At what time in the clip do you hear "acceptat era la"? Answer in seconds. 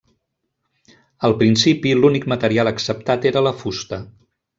2.73-3.53